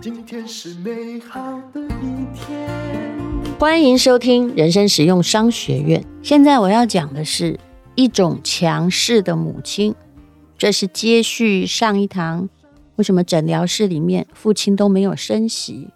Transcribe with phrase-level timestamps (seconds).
[0.00, 2.68] 今天是美好的一天。
[3.58, 6.04] 欢迎收听人生实用商学院。
[6.22, 7.58] 现在我要讲的是
[7.94, 9.94] 一种强势的母亲，
[10.56, 12.48] 这是接续上一堂
[12.96, 15.88] 为什么诊疗室里面父亲都没有升息，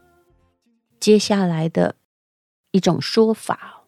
[1.00, 1.96] 接下来的
[2.70, 3.81] 一种说法，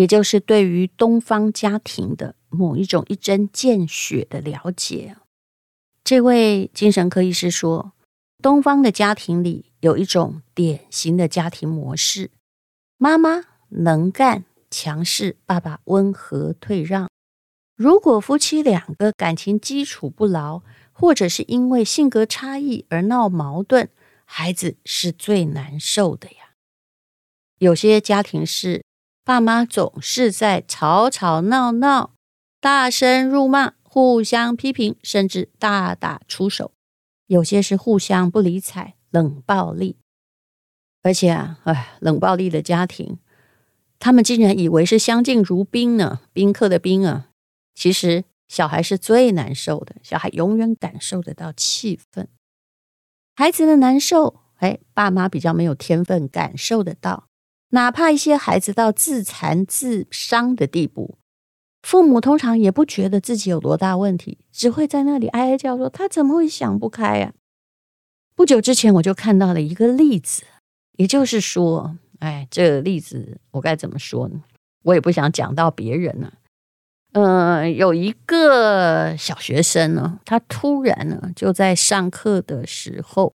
[0.00, 5.14] 也就是对于东方家庭的某一种一针见血的了解。
[6.02, 7.92] 这位精神科医师说，
[8.42, 12.30] 东方的家庭里有一种典型的家庭模式。
[12.96, 17.10] 妈妈能干、强势，爸爸温和退让。
[17.76, 23.90] 如果夫妻两个感情基础不牢，或者是因为性格差异而闹矛盾，
[24.24, 26.54] 孩子是最难受的呀。
[27.58, 28.82] 有些家庭是
[29.30, 32.14] 爸妈总是在吵吵闹闹、
[32.60, 36.72] 大声辱骂、互相批评，甚至大打出手；
[37.28, 39.98] 有些是互相不理睬、冷暴力。
[41.04, 43.20] 而且啊，哎，冷暴力的家庭，
[44.00, 47.28] 他们竟然以为是相敬如宾呢，宾客的宾啊。
[47.76, 52.26] 其实小孩是最难受的，小孩永远感受得到气氛。
[53.36, 57.28] 孩子的难受，哎，爸妈比较没有天分，感受得到。
[57.70, 61.18] 哪怕一些孩子到自残自伤的地步，
[61.82, 67.32] 父母通常也不觉得自己有多大问题，只会在那里哀哀叫说：“他怎么会想不开呀？”
[68.34, 70.44] 不久之前，我就看到了一个例子。
[70.96, 74.42] 也就是说，哎，这个例子我该怎么说呢？
[74.82, 76.32] 我也不想讲到别人呢。
[77.12, 83.32] 嗯、有一个小学生呢，他突然呢就在上课的时候，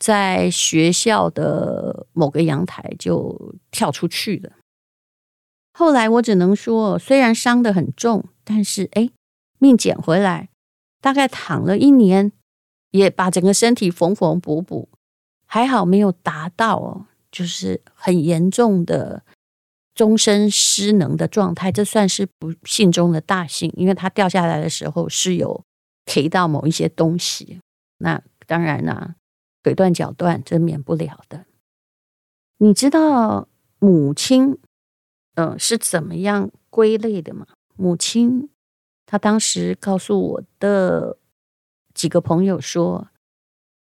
[0.00, 4.52] 在学校的某个阳台就跳出去了。
[5.72, 9.10] 后来我只能说，虽然伤得很重，但是哎，
[9.58, 10.48] 命捡回来，
[11.00, 12.32] 大概躺了一年，
[12.90, 14.88] 也把整个身体缝缝补补。
[15.46, 19.22] 还好没有达到哦，就是很严重的
[19.94, 25.62] 终身失能的状态，这算是不幸中的大幸，因为他掉下来的时候是有
[26.04, 27.60] 提到某一些东西，
[27.98, 29.16] 那当然啦、
[29.62, 31.46] 腿断脚断这免不了的。
[32.58, 33.48] 你知道
[33.78, 34.58] 母亲
[35.34, 37.46] 嗯、呃、是怎么样归类的吗？
[37.76, 38.50] 母亲
[39.06, 41.16] 她当时告诉我的
[41.94, 43.08] 几个朋友说。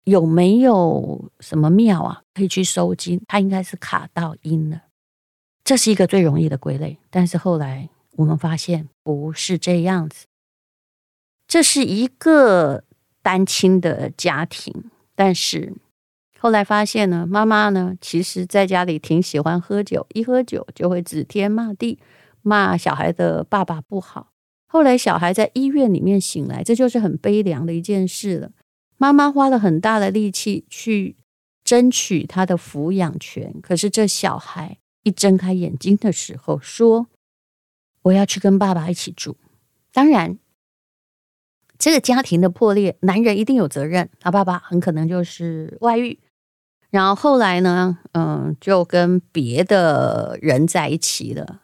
[0.04, 3.20] 有没有什么庙啊，可以去收金？
[3.28, 4.82] 她应该是卡到阴了，
[5.62, 6.98] 这是一个最容易的归类。
[7.08, 10.26] 但是后来我们发现不是这样子，
[11.46, 12.82] 这是一个
[13.22, 14.90] 单亲的家庭。
[15.14, 15.74] 但是
[16.38, 21.98] 后来发现呢，妈妈呢，其实在家里挺喜欢喝酒，一喝酒就会指天骂地，
[22.42, 24.32] 骂小孩的爸爸不好。
[24.66, 28.52] 后来小孩在医院里面醒来，这就是很悲凉的一件事了。
[28.96, 31.16] 妈妈花了很大的力气去
[31.62, 37.08] 争取他的抚养权，可是这小孩一睁开眼睛的时候说
[38.02, 39.36] ：“我要去跟爸爸一起住。”
[39.92, 40.38] 当然，
[41.82, 46.20] 这个家庭的破裂，男人一定有责任，他爸爸很可能就是外遇，
[46.90, 51.62] 然后后来呢，嗯，就跟别的人在一起了。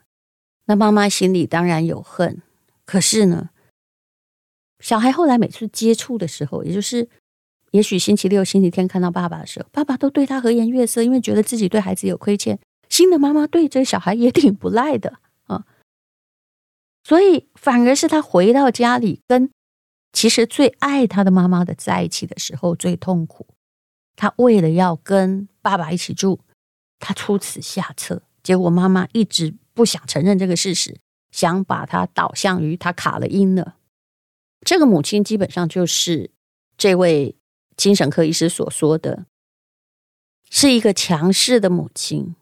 [0.64, 2.42] 那妈妈心里当然有恨，
[2.84, 3.50] 可是呢，
[4.80, 7.08] 小孩后来每次接触的时候，也就是。
[7.72, 12.58] 也许星期六、星期天看到爸爸的时候，爸爸都对他和颜悦色，因为觉得自己对孩子有亏欠。
[12.88, 15.18] 新的妈妈对这个小孩也挺不赖的
[15.48, 15.66] 啊，
[17.04, 19.50] 所以反而是他回到家里，跟
[20.18, 23.46] 其实最爱他的妈妈的在一起的时候最痛苦。
[24.16, 26.40] 他为了要跟爸爸一起住，
[26.98, 30.98] 他出此下策，结果妈妈一直不想承认这个事实，
[31.30, 33.76] 想把他导向于他卡了音了。
[34.62, 36.32] 这个母亲基本上就是
[36.76, 37.36] 这位。
[37.76, 39.26] 精神科医师所说的，
[40.50, 42.34] 是一个强势的母亲。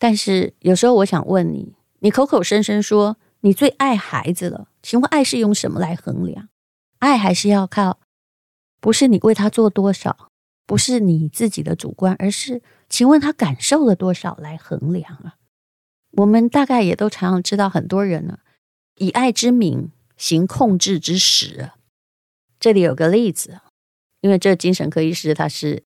[0.00, 6.48] 但是有时候我想问你，你口口声声说你最爱孩子了，请问爱是用什么来衡量？
[7.02, 7.98] 爱还是要靠，
[8.80, 10.30] 不是你为他做多少，
[10.64, 15.34] 不是你自己的主观，而是请问他感受了多少来衡量啊？
[16.12, 18.38] 我们大概也都常常知道，很多人呢，
[18.94, 21.72] 以爱之名行控制之实。
[22.60, 23.60] 这里有个例子。
[24.20, 25.82] 因为这精神科医师他是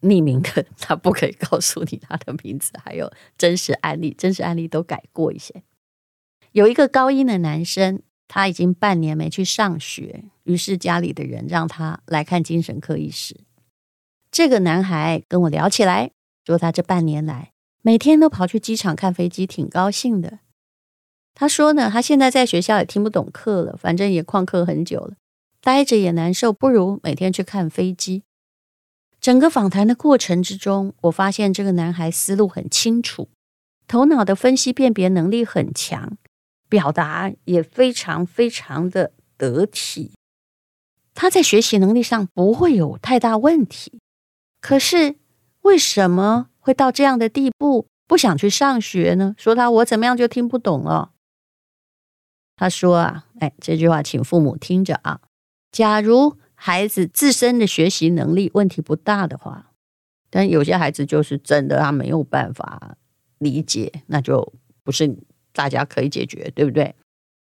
[0.00, 5.62] 匿名的，他不可以告诉你他的名字，还有真实案例，真实案例都改过一些。
[6.50, 8.02] 有一个高一的男生，
[8.32, 13.36] 他已经半年没去上学，于是家里的人让他来看精神科医师。
[14.30, 16.12] 这个男孩跟我聊起来，
[16.46, 17.50] 说他这半年来
[17.82, 20.38] 每天都跑去机场看飞机，挺高兴的。
[21.34, 25.16] 他说呢，他现在在学校也听不懂课了，反正也旷课很久了。
[25.60, 28.22] 待着也难受，不如每天去看飞机。
[29.20, 33.28] 整个访谈的过程之中，我发现这个男孩思路很清楚，
[33.88, 36.16] 头脑的分析辨别能力很强，
[36.70, 40.12] 表达也非常非常的得体。
[41.12, 44.00] 他在学习能力上不会有太大问题。
[44.62, 45.16] 可是
[45.62, 49.34] 为什么会到这样的地步，不想去上学呢？
[49.36, 51.12] 说他我怎么样就听不懂了。
[52.56, 55.20] 他说啊，哎，这句话请父母听着啊。
[55.72, 59.72] 假如孩子自身的学习能力问题不大的话，
[60.30, 62.96] 但有些孩子就是真的他没有办法
[63.38, 64.52] 理解，那就
[64.84, 65.16] 不是
[65.60, 66.94] 大家可以解决，对不对？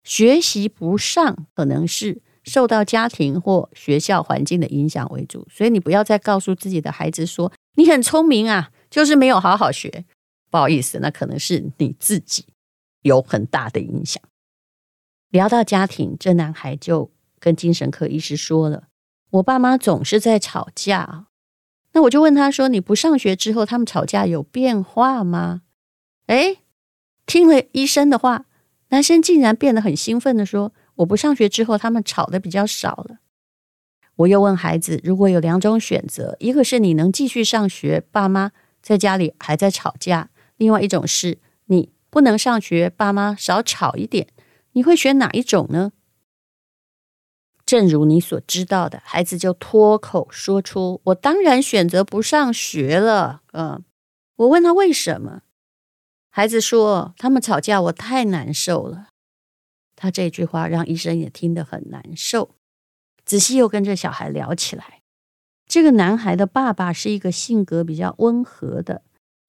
[0.03, 10.03] 学习不上可能是受到家庭或学校环境的影响为主，所以你不要再告诉自己的孩子说你很聪明啊，就是没有好好学。
[10.49, 12.47] 不好意思，那可能是你自己
[13.03, 14.21] 有很大的影响。
[15.29, 17.09] 聊到家庭，这男孩就
[17.39, 18.89] 跟精神科医师说了
[19.39, 21.27] ：“我爸妈总是在吵架。”
[21.93, 25.61] 那我就问他说：“你不上学之后，他们吵架有变化吗？”
[26.27, 26.59] 诶，
[27.31, 28.43] 听了医生的话，
[28.89, 33.19] 男生竟然变得很兴奋地说：“我不上学之后，他们吵得比较少了。”
[34.17, 38.51] 我又问孩子：“如果有两种选择，一个是你能继续上学，爸妈
[38.81, 44.27] 在家里还在吵架；另外一种是你不能上学，爸妈少吵一点。”
[44.73, 45.93] 你会选哪一种呢？
[47.65, 53.81] 正如你所知道的，孩子就脱口说出：“我当然选择不上学了。”嗯，
[54.35, 55.43] 我问他为什么，
[56.33, 59.09] 孩子说：“他们吵架，我太难受了。”
[59.97, 62.55] 他这句话让医生也听得很难受。
[63.25, 65.01] 仔细又跟这小孩聊起来，
[65.67, 69.03] 这个男孩的爸爸是一个性格比较温和的，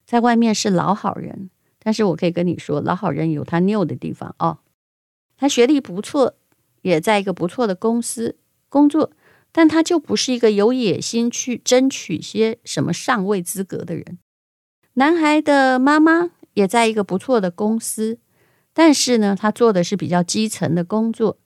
[0.05, 4.59] 在外面是老好人，但是我可以跟你说，老好人有他拗的地方哦。
[5.37, 6.35] 他学历不错，
[6.83, 8.37] 也在一个不错的公司
[8.69, 9.13] 工作，
[9.53, 14.19] 但他就不是一个有野心去争取些什么上位资格的人。
[14.95, 18.19] 男孩的妈妈也在一个不错的公司，
[18.73, 21.39] 但是呢，他做的是比较基层的工作。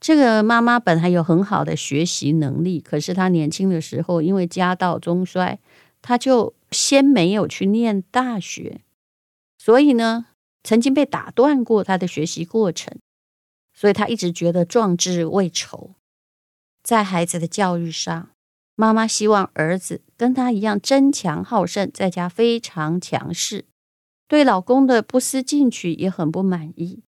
[0.00, 5.58] 这个妈妈本来有很好的学习能力，可是他年轻的时候因为家道中衰，
[6.00, 8.80] 他就先没有去念大学，
[9.58, 10.26] 所以呢，
[10.64, 12.98] 曾经被打断过他的学习过程。
[13.74, 15.94] 所以他一直觉得壮志未酬，
[16.82, 18.28] 在孩子的教育上，
[18.76, 23.64] 妈妈希望儿子跟他一样争强好胜，在家非常强势，
[24.32, 27.02] 对老公的不思进取也很不满意。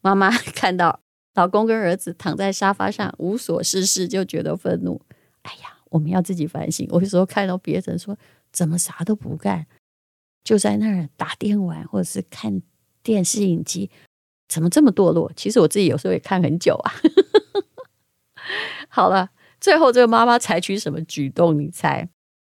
[0.00, 1.00] 妈妈 看到
[1.34, 4.98] 老公跟儿子躺在沙发上无所事事，就觉得愤怒。
[5.42, 6.88] 哎呀，我们要自己反省。
[6.90, 8.16] 我有时候看到别人说
[8.50, 9.66] 怎么啥都不干，
[10.42, 12.62] 就在那儿打电玩或者是看
[13.02, 13.90] 电视影集。
[14.48, 15.30] 怎么这么堕落？
[15.36, 16.92] 其实我自己有时候也看很久啊。
[18.88, 19.28] 好了，
[19.60, 21.58] 最后这个妈妈采取什么举动？
[21.58, 22.08] 你猜？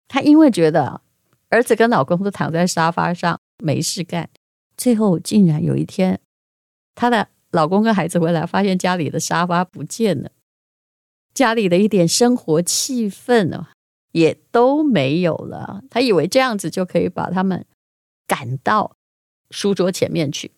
[0.08, 1.02] 她因为觉得
[1.50, 4.30] 儿子跟老公都躺在沙发上没事干，
[4.76, 6.20] 最后竟然有一天，
[6.94, 10.32] 她的老公跟孩子回来，发现家里的沙发不见了，
[11.32, 13.68] 家里的一点生活气氛呢
[14.12, 15.84] 也都没有了。
[15.88, 17.64] 她以为这样子就可以把他们
[18.26, 18.96] 赶到
[19.50, 20.52] 书桌前面去。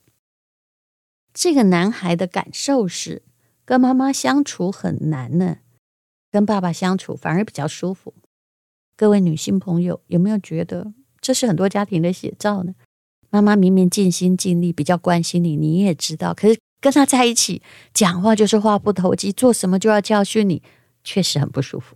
[1.35, 3.23] 这个男孩的感受是，
[3.67, 5.59] 跟妈妈相处很难呢，
[6.31, 8.15] 跟爸爸相处反而比较舒服。
[8.97, 12.75] 各位女性朋友，有没有觉得这是很多家庭的写照呢？
[13.37, 17.61] 妈妈明明尽心尽力，比较关心你，你也知道，可是跟他在一起
[17.93, 20.63] 讲话就是话不投机，做什么就要教训你，
[21.05, 21.95] 确实很不舒服。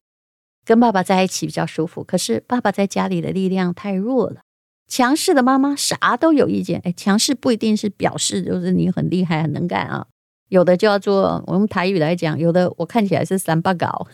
[0.67, 4.43] 跟爸爸在一起比较舒服，可是爸爸在家里的力量太弱了。
[4.87, 10.07] 强势的妈妈啥都有意见，哎，强势不一定是表示就是你很厉害很能干啊，
[10.51, 14.07] 有的叫做我用台语来讲，有的我看起来是三八搞，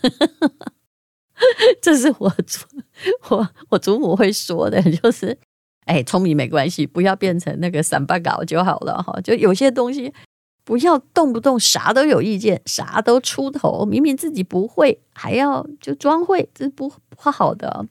[1.81, 2.65] 这是我祖
[3.29, 5.37] 我我祖母会说的，就是
[5.87, 10.13] 哎，聪明没关系，不要变成那个三八搞就好了哈，就有些东西
[10.63, 17.87] 不要动不动啥都有意见，啥都出头，明明自己不会还要就装会，这不不好的。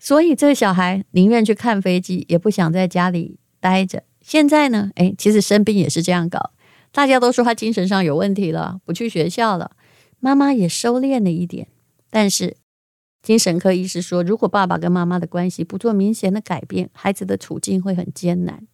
[0.00, 4.04] 所以这个小孩宁愿去看飞机，也不想在家里待着。
[4.20, 6.52] 现在呢，哎，其实生病也是这样搞。
[6.92, 9.72] 大家都说他精神上有问题了，不去学校了。
[10.20, 11.68] 妈妈也收敛了一点，
[12.10, 12.56] 但是
[13.22, 18.66] 精神科医师说，如果爸爸跟妈妈的关系不做明显的改变，孩子的处境会很艰难。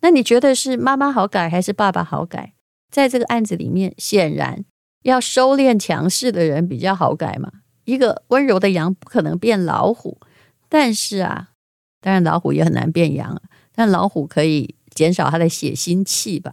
[0.00, 2.54] 那你觉得是妈妈好改还是爸爸好改？
[2.90, 4.64] 在这个案子里面，显然
[5.02, 7.52] 要收敛强势的人比较好改嘛。
[7.84, 10.18] 一个温柔的羊不可能变老虎。
[10.68, 11.50] 但是啊，
[12.00, 13.40] 当然老虎也很难变羊，
[13.74, 16.52] 但老虎可以减少他的血腥气吧。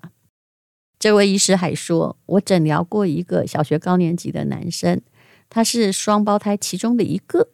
[0.98, 5.02] 这位医师还说，我诊疗过一个小学高年级的男生，
[5.50, 7.50] 他是双胞胎其中的一个，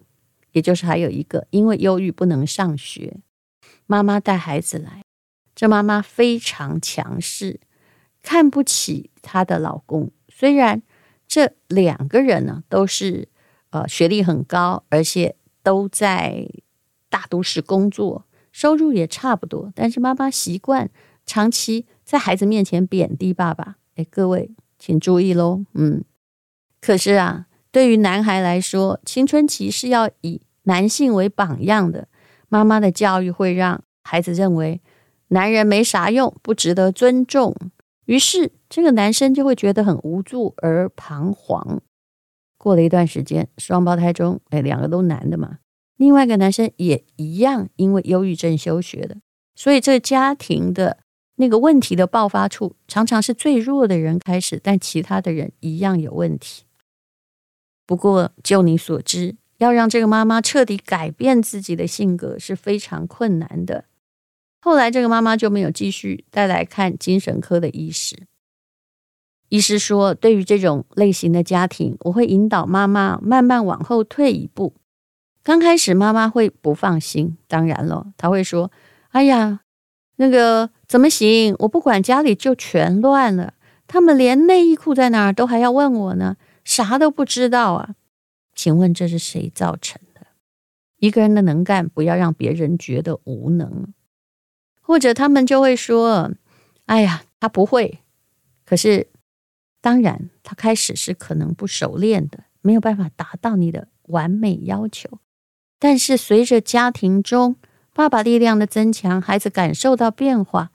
[0.52, 3.18] 也就是还有一个因为忧郁不能上学，
[3.86, 5.04] 妈妈带孩子来，
[5.56, 7.60] 这妈妈非常强势，
[8.22, 10.12] 看不起她的老公。
[10.28, 10.82] 虽然
[11.28, 13.28] 这两个人呢都是
[13.70, 16.48] 呃学历很高，而且都在
[17.10, 20.90] 大都市工作，收入也差不多，但是妈妈习惯
[21.26, 23.76] 长期在孩子面前贬低爸爸。
[23.96, 26.04] 哎，各位请注意喽，嗯。
[26.80, 32.08] 可是啊，对于男孩来说，青春期是要以男性为榜样的。
[32.50, 34.82] 妈妈的教育会让孩子认为
[35.30, 37.56] 男人没啥用，不值得尊重。
[38.06, 41.82] 于是，这个男生就会觉得很无助而彷徨。
[42.58, 45.60] 过了一段时间，双胞胎中，哎，两个都男的嘛，
[45.96, 49.18] 另外一个男生也一样，因为忧郁症休学的。
[49.56, 50.98] 所以，这个家庭的
[51.38, 56.66] 那个问题的爆发处，常常是最弱的人开始，但其他的人一样有问题。
[57.92, 63.84] 不过，就你所知，要让这个妈妈彻底改变自己的性格是非常困难的。
[64.62, 68.16] 后来，这个妈妈就没有继续再来看精神科的医师。
[69.50, 74.74] 医师说，对于这种类型的家庭，我会引导妈妈慢慢往后退一步。
[75.44, 78.72] 刚开始，妈妈会不放心，当然了，她会说
[79.12, 79.60] ：“哎呀，
[80.16, 81.54] 那个怎么行？
[81.60, 83.56] 我不管家里就全乱了，
[83.86, 87.96] 他们连内衣裤在哪儿都还要问我呢。”啥都不知道啊？
[88.54, 90.28] 请问这是谁造成的？
[90.98, 93.94] 一个人的能干，不要让别人觉得无能。
[94.82, 96.32] 或者他们就会说
[96.86, 98.00] ：“哎呀，他不会。”
[98.66, 99.08] 可是，
[99.80, 105.20] 当然，他开始是可能不熟练的，没有办法达到你的完美要求。
[105.80, 107.56] 但是，随着家庭中
[107.94, 110.72] 爸爸力量的增强，孩子感受到变化，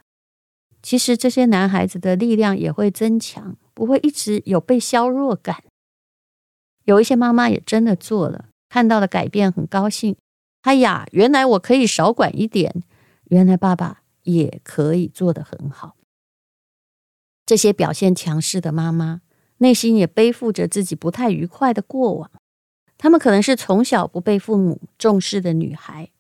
[0.82, 5.62] 其实这些男孩子的力量也会增强，不会一直有被削弱感。
[6.86, 10.16] 有一些妈妈也真的做了，看到了改变，很高兴。
[10.62, 12.82] 哎呀，原来我可以少管一点，
[13.24, 15.96] 原来爸爸也可以做得很好。
[17.44, 19.20] 这些表现强势的妈妈，
[19.58, 22.30] 内心也背负着自己不太愉快的过往。
[22.98, 26.10] 她们可能是从小不被父母重视的女孩，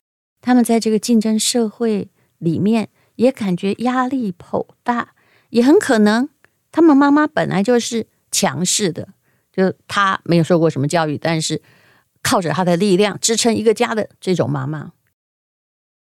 [0.40, 2.08] 她们在这个竞争社会
[2.38, 5.14] 里面也感觉压力颇大，
[5.50, 6.28] 也很可能
[6.70, 9.08] 她们妈妈本来就是强势的。
[9.56, 11.62] 就她没有受过什么教育，但是
[12.22, 14.92] 靠着她的力量支撑一个家的这种妈妈。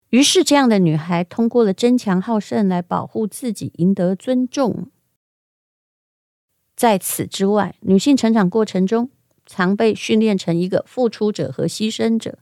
[0.09, 4.89] 于是，这样的女孩通过了争强好胜来保护自己，赢得尊重。
[6.75, 9.09] 在此之外，女性成长过程中
[9.45, 12.39] 常被训练成一个付出者和牺牲者，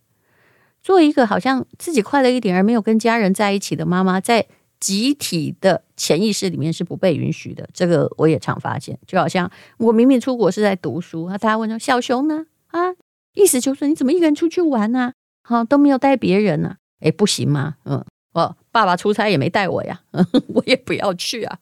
[0.81, 4.47] 做一个好像自己快乐一点而没有跟家人在一起的妈妈，在。
[4.81, 8.99] 集体的潜意识里面是不被允许的，这个我也常发现。
[9.07, 12.47] 就好像我明明出国是在读书，啊，大家问说小熊呢？
[12.67, 12.91] 啊，
[13.35, 15.13] 意思就是你怎么一个人出去玩呢？
[15.43, 16.75] 好，都没有带别人呢？
[16.99, 17.75] 诶，不行吗？
[17.85, 20.01] 嗯，哦，爸爸出差也没带我呀，
[20.55, 21.59] 我也不要去啊。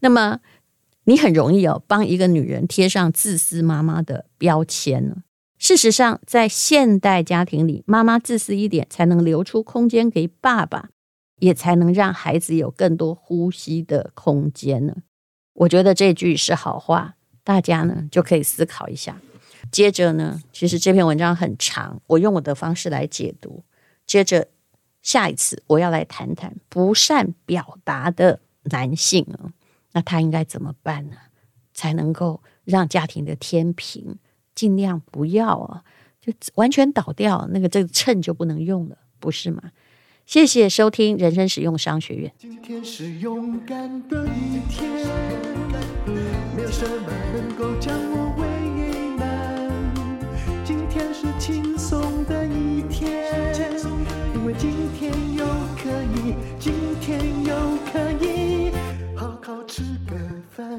[0.00, 0.40] 那么
[1.04, 5.16] 你很容易哦，帮一个女人贴上自私妈妈的标签呢。
[5.58, 10.90] 事实上，在现代家庭里，妈妈自私一点，才能留出空间给爸爸。
[11.38, 14.96] 也才能让孩子有更多呼吸的空间呢。
[15.54, 19.20] 我觉得这句是好话，大家呢就可以思考一下。
[19.72, 23.64] 接着呢，其实这篇文章很长，我用我的方式来解读。
[24.06, 24.48] 接着
[25.02, 29.50] 下一次我要来谈谈不善表达的男性啊，
[29.92, 31.16] 那他应该怎么办呢？
[31.74, 34.18] 才能够让家庭的天平
[34.54, 35.84] 尽量不要啊，
[36.20, 39.72] 就完全倒掉，那个这个秤就不能用了，不是吗？
[40.26, 42.32] 谢谢收听人生使用商学院。
[42.36, 44.90] 今天是勇敢的一天，
[46.56, 48.44] 没有什么能够将我为
[49.16, 49.70] 难。
[50.64, 53.54] 今天是轻松的一天，
[54.34, 55.46] 因为今天又
[55.80, 57.54] 可以，今天又
[57.92, 58.72] 可以
[59.14, 60.16] 好好吃个
[60.50, 60.76] 饭，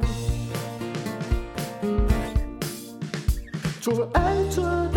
[3.79, 4.96] 做爱做的